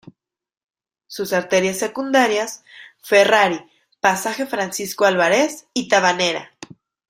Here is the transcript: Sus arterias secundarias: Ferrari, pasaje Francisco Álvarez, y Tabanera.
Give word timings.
Sus 1.05 1.31
arterias 1.31 1.77
secundarias: 1.77 2.63
Ferrari, 3.03 3.63
pasaje 3.99 4.47
Francisco 4.47 5.05
Álvarez, 5.05 5.67
y 5.75 5.89
Tabanera. 5.89 6.53